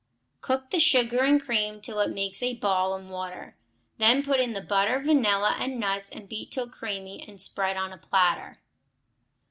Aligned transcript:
Cook 0.41 0.71
the 0.71 0.79
sugar 0.79 1.21
and 1.23 1.39
cream 1.39 1.79
till 1.79 1.99
it 1.99 2.09
makes 2.09 2.41
a 2.41 2.55
ball 2.55 2.95
in 2.95 3.09
water; 3.09 3.55
then 3.99 4.23
put 4.23 4.39
in 4.39 4.53
the 4.53 4.59
butter, 4.59 4.97
vanilla, 4.99 5.55
and 5.59 5.79
nuts, 5.79 6.09
and 6.09 6.27
beat 6.27 6.49
till 6.49 6.67
creamy 6.67 7.23
and 7.27 7.39
spread 7.39 7.77
on 7.77 7.93
a 7.93 7.99
platter. 7.99 8.61